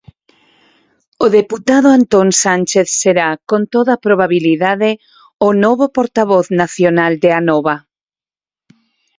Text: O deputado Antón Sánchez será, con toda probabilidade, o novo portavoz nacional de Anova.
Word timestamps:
O 1.25 1.27
deputado 1.37 1.87
Antón 1.99 2.27
Sánchez 2.43 2.87
será, 3.01 3.29
con 3.49 3.61
toda 3.73 4.01
probabilidade, 4.05 4.89
o 5.47 5.49
novo 5.65 5.85
portavoz 5.97 6.45
nacional 6.61 7.13
de 7.23 7.29
Anova. 7.39 7.75